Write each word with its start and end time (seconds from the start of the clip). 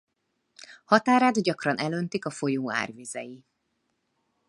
Határát 0.85 1.43
gyakran 1.43 1.77
elöntik 1.77 2.25
a 2.25 2.29
folyó 2.29 2.71
árvizei. 2.71 3.43